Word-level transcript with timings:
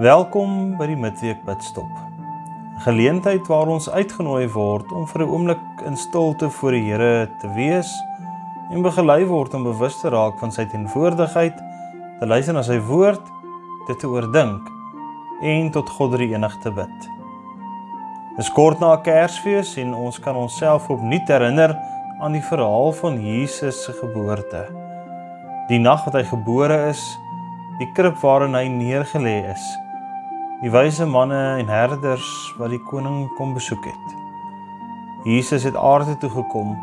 Welkom 0.00 0.78
by 0.78 0.86
die 0.88 0.96
midweek 0.96 1.42
bidstop. 1.44 1.88
Geleentheid 2.86 3.44
waar 3.52 3.68
ons 3.68 3.84
uitgenooi 3.92 4.46
word 4.48 4.88
om 4.96 5.02
vir 5.04 5.26
'n 5.26 5.28
oomblik 5.28 5.82
in 5.84 5.96
stilte 5.96 6.48
voor 6.48 6.72
die 6.72 6.86
Here 6.88 7.28
te 7.40 7.48
wees 7.52 7.92
en 8.72 8.80
begelei 8.80 9.26
word 9.28 9.54
om 9.54 9.62
bewus 9.62 10.00
te 10.00 10.08
raak 10.08 10.38
van 10.38 10.50
sy 10.50 10.64
teenwoordigheid, 10.64 11.56
te 12.18 12.26
luister 12.26 12.54
na 12.54 12.62
sy 12.62 12.78
woord, 12.80 13.20
dit 13.88 13.98
te 13.98 14.06
oordink 14.06 14.62
en 15.42 15.70
tot 15.70 15.90
God 15.90 16.16
die 16.16 16.32
enig 16.32 16.56
te 16.62 16.70
bid. 16.70 16.98
Dit 18.36 18.38
is 18.38 18.50
kort 18.50 18.80
na 18.80 18.96
Kersfees 18.96 19.76
en 19.76 19.94
ons 19.94 20.18
kan 20.18 20.36
onsself 20.36 20.88
opnuut 20.88 21.28
herinner 21.28 21.76
aan 22.20 22.32
die 22.32 22.48
verhaal 22.48 22.92
van 22.92 23.20
Jesus 23.20 23.84
se 23.84 23.92
geboorte. 23.92 24.64
Die 25.68 25.78
nag 25.78 26.04
wat 26.04 26.14
hy 26.14 26.24
gebore 26.24 26.88
is, 26.88 27.18
die 27.78 27.92
krib 27.92 28.16
waarin 28.22 28.54
hy 28.54 28.66
neergelê 28.68 29.44
is. 29.52 29.89
Die 30.60 30.68
wyse 30.68 31.06
manne 31.08 31.56
en 31.56 31.70
herders 31.72 32.26
wat 32.60 32.68
die 32.74 32.82
koning 32.84 33.30
kom 33.38 33.54
besoek 33.56 33.86
het. 33.88 34.10
Jesus 35.24 35.64
het 35.64 35.76
aarde 35.76 36.18
toe 36.20 36.28
gekom 36.30 36.74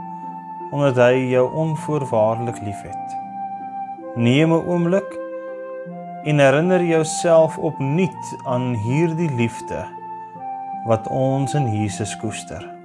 omdat 0.74 0.98
hy 0.98 1.28
jou 1.30 1.44
onvoorwaardelik 1.54 2.58
liefhet. 2.66 3.14
Neem 4.16 4.50
'n 4.54 4.66
oomblik 4.66 5.14
en 6.24 6.40
herinner 6.40 6.84
jouself 6.84 7.58
opnuut 7.58 8.26
aan 8.44 8.74
hierdie 8.74 9.30
liefde 9.30 9.86
wat 10.86 11.08
ons 11.08 11.54
in 11.54 11.70
Jesus 11.72 12.18
koester. 12.18 12.77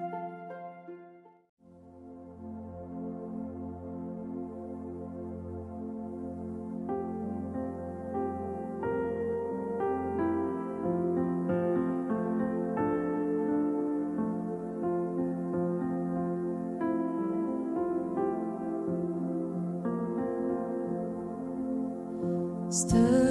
Still 22.72 23.21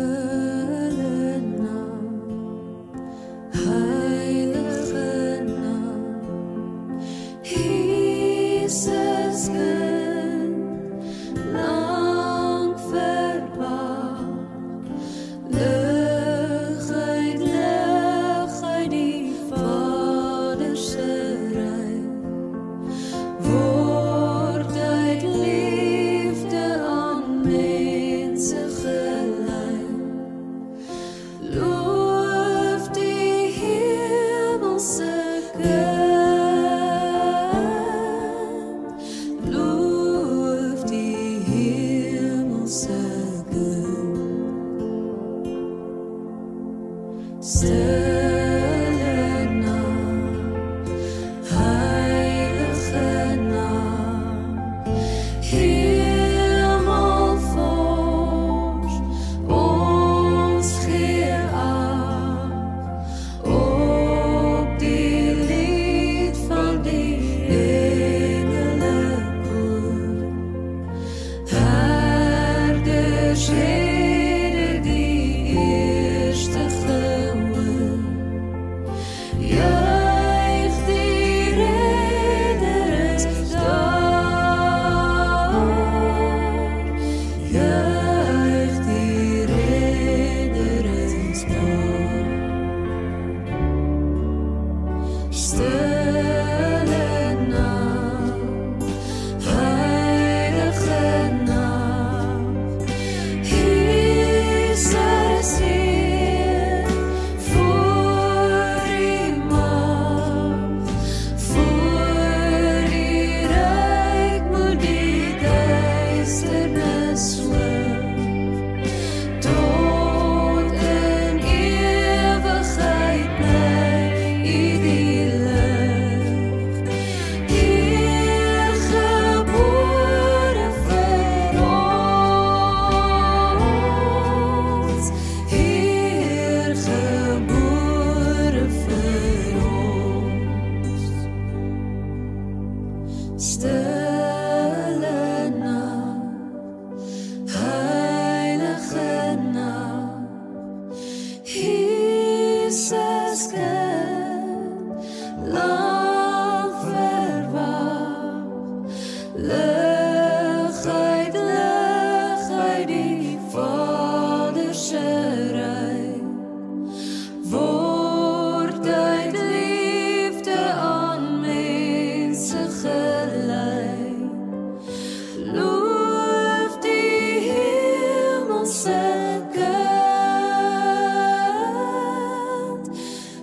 Yeah. 87.51 87.90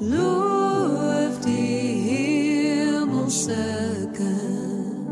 Loof 0.01 1.39
die 1.43 2.03
hemelse 2.07 3.55
kind. 4.13 5.09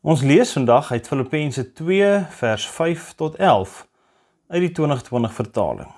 Ons 0.00 0.22
lees 0.22 0.52
vandag 0.52 0.90
uit 0.90 1.06
Filippense 1.06 1.72
2 1.72 2.26
vers 2.30 2.66
5 2.66 3.14
tot 3.14 3.36
11 3.36 3.86
uit 4.48 4.60
die 4.60 4.72
2020 4.72 5.32
vertaling. 5.32 5.97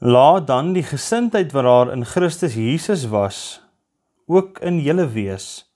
Laat 0.00 0.46
dan 0.46 0.72
die 0.72 0.82
gesindheid 0.86 1.52
wat 1.52 1.64
daar 1.64 1.88
in 1.92 2.04
Christus 2.04 2.54
Jesus 2.54 3.08
was, 3.08 3.62
ook 4.26 4.58
in 4.58 4.78
julle 4.80 5.08
wees. 5.10 5.74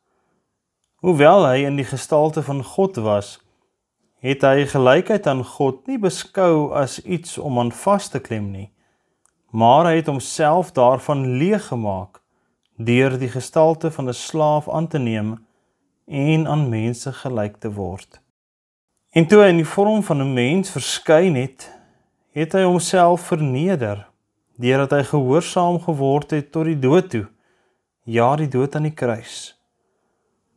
Hoewel 1.02 1.42
hy 1.42 1.64
in 1.66 1.74
die 1.74 1.84
gestalte 1.84 2.42
van 2.46 2.60
God 2.62 3.00
was, 3.02 3.40
het 4.22 4.44
hy 4.46 4.62
gelykheid 4.70 5.26
aan 5.26 5.42
God 5.42 5.80
nie 5.90 5.98
beskou 5.98 6.70
as 6.70 7.00
iets 7.02 7.34
om 7.34 7.58
aan 7.58 7.72
vas 7.74 8.06
te 8.12 8.20
klem 8.22 8.52
nie, 8.52 8.68
maar 9.50 9.90
hy 9.90 9.96
het 9.98 10.12
homself 10.12 10.70
daarvan 10.70 11.26
leeg 11.42 11.66
gemaak 11.72 12.22
deur 12.78 13.18
die 13.18 13.32
gestalte 13.32 13.90
van 13.90 14.06
'n 14.06 14.14
slaaf 14.14 14.70
aan 14.70 14.86
te 14.86 14.98
neem 14.98 15.34
en 16.06 16.46
aan 16.46 16.68
mense 16.68 17.12
gelyk 17.12 17.58
te 17.58 17.74
word. 17.74 18.20
En 19.10 19.26
toe 19.26 19.42
hy 19.42 19.48
in 19.48 19.66
die 19.66 19.72
vorm 19.74 20.02
van 20.02 20.22
'n 20.22 20.32
mens 20.32 20.70
verskyn 20.70 21.34
het, 21.34 21.66
het 22.30 22.52
hy 22.52 22.62
homself 22.62 23.20
verneder 23.20 24.11
deurdat 24.62 24.94
hy 24.94 25.02
gehoorsaam 25.10 25.80
geword 25.82 26.30
het 26.36 26.52
tot 26.54 26.68
die 26.70 26.78
dood 26.78 27.10
toe, 27.10 27.26
ja, 28.06 28.30
die 28.38 28.48
dood 28.50 28.76
aan 28.78 28.86
die 28.86 28.94
kruis. 28.94 29.54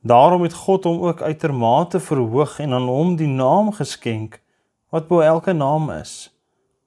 Daarom 0.05 0.45
het 0.45 0.53
God 0.53 0.85
hom 0.85 1.01
ook 1.09 1.23
uitermate 1.25 1.99
verhoog 1.99 2.59
en 2.61 2.77
aan 2.77 2.89
hom 2.89 3.15
die 3.17 3.29
naam 3.29 3.71
geskenk 3.73 4.39
wat 4.93 5.07
bo 5.09 5.23
elke 5.25 5.53
naam 5.53 5.89
is, 5.95 6.29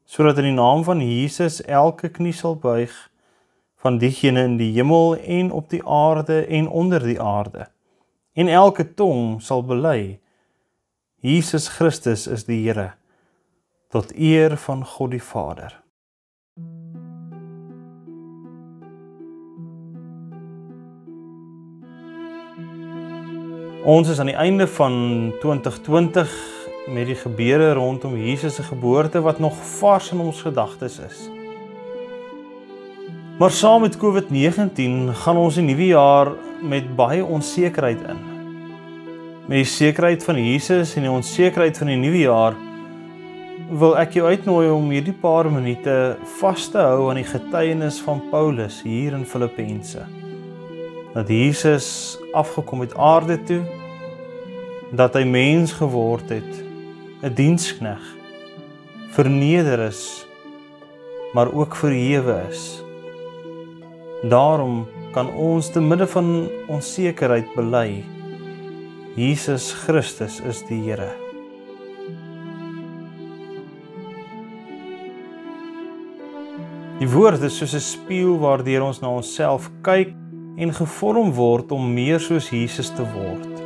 sodat 0.07 0.39
in 0.39 0.53
die 0.53 0.59
naam 0.59 0.85
van 0.87 1.03
Jesus 1.03 1.59
elke 1.67 2.11
knie 2.15 2.33
sal 2.33 2.55
buig 2.55 2.95
van 3.83 3.99
diegene 3.99 4.47
in 4.47 4.57
die 4.59 4.71
hemel 4.79 5.17
en 5.19 5.51
op 5.55 5.69
die 5.71 5.83
aarde 5.83 6.45
en 6.47 6.69
onder 6.69 7.03
die 7.03 7.19
aarde 7.21 7.67
en 8.39 8.49
elke 8.49 8.87
tong 8.95 9.41
sal 9.43 9.65
bely 9.67 10.19
Jesus 11.19 11.67
Christus 11.75 12.29
is 12.31 12.47
die 12.47 12.61
Here 12.63 12.93
tot 13.91 14.13
eer 14.15 14.55
van 14.61 14.85
God 14.87 15.11
die 15.17 15.23
Vader. 15.25 15.73
Ons 23.89 24.11
is 24.13 24.19
aan 24.21 24.29
die 24.29 24.37
einde 24.37 24.67
van 24.69 24.95
2020 25.41 26.33
met 26.93 27.07
die 27.09 27.15
gebeure 27.17 27.71
rondom 27.73 28.19
Jesus 28.21 28.59
se 28.59 28.63
geboorte 28.67 29.23
wat 29.25 29.39
nog 29.41 29.55
vars 29.79 30.11
in 30.13 30.21
ons 30.21 30.43
gedagtes 30.45 30.99
is. 30.99 31.23
Maar 33.39 33.51
saam 33.51 33.81
met 33.87 33.97
COVID-19 33.97 35.09
gaan 35.23 35.41
ons 35.41 35.57
die 35.57 35.65
nuwe 35.65 35.87
jaar 35.87 36.35
met 36.61 36.93
baie 37.01 37.25
onsekerheid 37.25 38.05
in. 38.13 38.21
Met 39.47 39.63
die 39.63 39.73
sekerheid 39.73 40.25
van 40.25 40.43
Jesus 40.45 40.93
en 41.01 41.09
die 41.09 41.15
onsekerheid 41.17 41.81
van 41.81 41.95
die 41.95 42.01
nuwe 42.05 42.23
jaar 42.27 42.61
wil 43.73 43.97
ek 43.97 44.21
jou 44.21 44.29
uitnooi 44.29 44.69
om 44.69 44.93
hierdie 44.93 45.17
paar 45.17 45.49
minute 45.49 45.97
vas 46.37 46.69
te 46.69 46.85
hou 46.85 47.09
aan 47.09 47.25
die 47.25 47.29
getuienis 47.33 48.05
van 48.05 48.21
Paulus 48.29 48.83
hier 48.85 49.17
in 49.17 49.25
Filippense 49.25 50.18
dat 51.19 51.29
Jesus 51.29 52.19
afgekom 52.33 52.81
het 52.81 52.95
aarde 52.95 53.43
toe 53.43 53.63
dat 54.95 55.17
hy 55.19 55.25
mens 55.27 55.73
geword 55.75 56.31
het 56.31 56.53
'n 57.27 57.35
dienskneg 57.35 58.03
verneder 59.11 59.83
is 59.89 60.27
maar 61.35 61.53
ook 61.53 61.77
verhewe 61.77 62.43
is. 62.49 62.83
Daarom 64.23 64.87
kan 65.13 65.35
ons 65.35 65.71
te 65.71 65.81
midde 65.81 66.07
van 66.07 66.49
onsekerheid 66.69 67.55
bely 67.55 68.05
Jesus 69.17 69.73
Christus 69.73 70.41
is 70.41 70.63
die 70.69 70.83
Here. 70.83 71.11
Die 76.99 77.11
woord 77.11 77.43
is 77.43 77.59
soos 77.59 77.75
'n 77.75 77.81
spieël 77.81 78.39
waardeur 78.39 78.83
ons 78.83 79.01
na 79.01 79.11
onsself 79.11 79.71
kyk 79.83 80.15
en 80.59 80.75
gevorm 80.75 81.31
word 81.37 81.71
om 81.73 81.93
meer 81.95 82.19
soos 82.19 82.51
Jesus 82.51 82.91
te 82.91 83.07
word. 83.15 83.63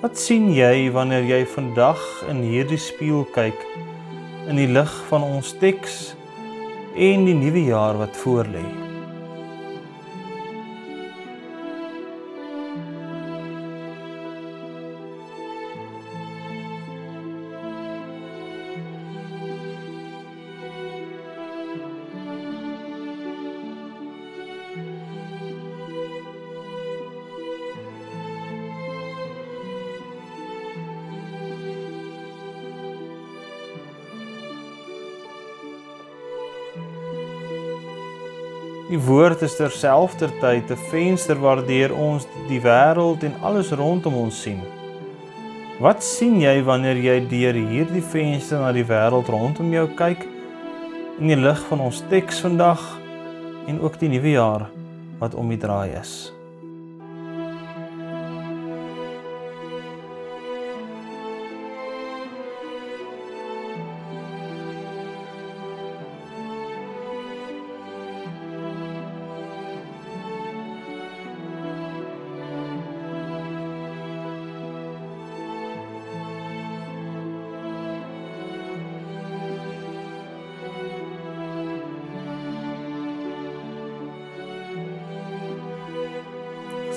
Wat 0.00 0.16
sien 0.16 0.48
jy 0.54 0.88
wanneer 0.94 1.28
jy 1.28 1.42
vandag 1.52 2.00
in 2.32 2.40
hierdie 2.46 2.80
spieël 2.80 3.26
kyk 3.36 3.68
in 4.48 4.56
die 4.60 4.70
lig 4.72 4.96
van 5.10 5.26
ons 5.26 5.52
teks 5.60 6.16
en 6.96 7.28
die 7.28 7.36
nuwe 7.36 7.68
jaar 7.68 8.00
wat 8.00 8.16
voorlê? 8.24 8.85
Die 38.86 38.98
woord 39.02 39.40
is 39.42 39.56
terselfdertyd 39.58 40.70
'n 40.70 40.82
venster 40.90 41.38
waardeur 41.42 41.90
ons 41.90 42.26
die 42.46 42.60
wêreld 42.62 43.24
en 43.26 43.34
alles 43.42 43.72
rondom 43.74 44.14
ons 44.14 44.42
sien. 44.42 44.60
Wat 45.82 46.04
sien 46.04 46.38
jy 46.40 46.62
wanneer 46.62 46.94
jy 46.94 47.18
deur 47.26 47.58
hierdie 47.58 48.04
venster 48.12 48.62
na 48.62 48.70
die 48.72 48.86
wêreld 48.86 49.26
rondom 49.26 49.72
jou 49.74 49.88
kyk 49.98 50.22
in 51.18 51.26
die 51.26 51.36
lig 51.36 51.58
van 51.66 51.80
ons 51.80 52.04
teks 52.08 52.40
vandag 52.46 52.80
en 53.66 53.80
ook 53.80 53.98
die 53.98 54.08
nuwe 54.08 54.38
jaar 54.38 54.70
wat 55.18 55.34
om 55.34 55.48
die 55.48 55.58
draai 55.58 55.98
is? 55.98 56.35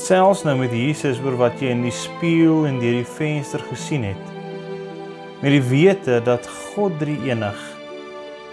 Selfs 0.10 0.42
nou 0.42 0.56
met 0.58 0.72
Jesus 0.74 1.20
oor 1.22 1.36
wat 1.38 1.60
jy 1.62 1.70
in 1.76 1.84
die 1.86 1.94
spieël 1.94 2.64
en 2.66 2.80
deur 2.82 2.96
die 2.98 3.06
venster 3.06 3.62
gesien 3.70 4.08
het. 4.08 4.32
Met 5.44 5.54
die 5.54 5.62
wete 5.70 6.18
dat 6.26 6.50
God 6.72 6.98
drie 7.02 7.20
enig 7.30 7.62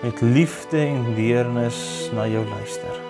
met 0.02 0.20
liefde 0.20 0.84
en 0.84 1.14
deernis 1.16 1.80
na 2.12 2.28
jou 2.28 2.44
luister. 2.52 3.05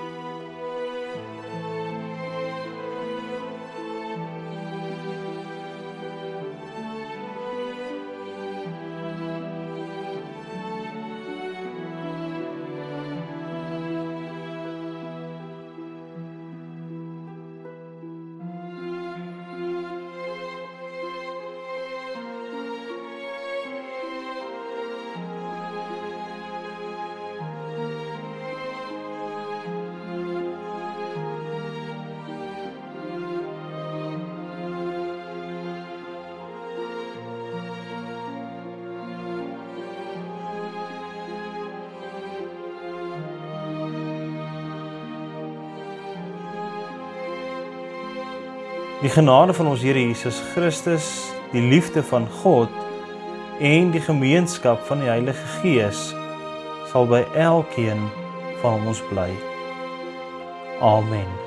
Die 49.02 49.12
genade 49.12 49.52
van 49.52 49.66
ons 49.66 49.82
Here 49.84 50.00
Jesus 50.00 50.40
Christus, 50.54 51.08
die 51.52 51.60
liefde 51.60 52.02
van 52.02 52.24
God 52.40 52.72
en 53.60 53.90
die 53.92 54.00
gemeenskap 54.00 54.80
van 54.88 55.04
die 55.04 55.10
Heilige 55.12 55.48
Gees 55.60 56.14
sal 56.92 57.08
by 57.10 57.24
elkeen 57.36 58.08
van 58.62 58.86
ons 58.88 59.04
bly. 59.10 59.32
Amen. 60.80 61.45